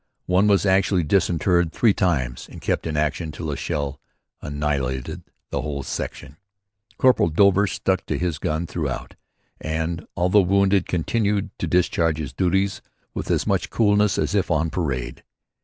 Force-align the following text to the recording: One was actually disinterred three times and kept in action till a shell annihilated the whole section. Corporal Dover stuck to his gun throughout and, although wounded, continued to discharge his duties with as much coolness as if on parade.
One 0.25 0.47
was 0.47 0.65
actually 0.65 1.03
disinterred 1.03 1.71
three 1.71 1.93
times 1.93 2.49
and 2.49 2.59
kept 2.59 2.87
in 2.87 2.97
action 2.97 3.31
till 3.31 3.51
a 3.51 3.55
shell 3.55 3.99
annihilated 4.41 5.21
the 5.51 5.61
whole 5.61 5.83
section. 5.83 6.37
Corporal 6.97 7.29
Dover 7.29 7.67
stuck 7.67 8.07
to 8.07 8.17
his 8.17 8.39
gun 8.39 8.65
throughout 8.65 9.13
and, 9.59 10.07
although 10.17 10.41
wounded, 10.41 10.87
continued 10.87 11.51
to 11.59 11.67
discharge 11.67 12.17
his 12.17 12.33
duties 12.33 12.81
with 13.13 13.29
as 13.29 13.45
much 13.45 13.69
coolness 13.69 14.17
as 14.17 14.33
if 14.33 14.49
on 14.49 14.71
parade. 14.71 15.23